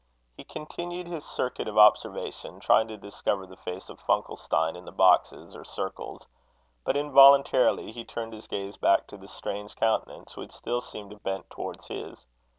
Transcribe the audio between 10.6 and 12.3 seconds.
seemed bent towards his.